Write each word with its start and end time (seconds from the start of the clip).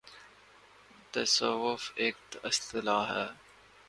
'تصوف‘ 1.11 1.91
ایک 1.95 2.17
اصطلاح 2.43 3.05
ہے۔ 3.15 3.27